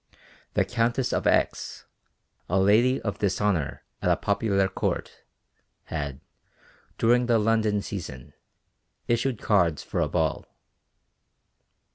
[0.55, 1.85] The Countess of Ex,
[2.49, 5.11] a lady of dishonor at a popular court,
[5.83, 6.21] had,
[6.97, 8.33] during the London season,
[9.07, 10.47] issued cards for a ball.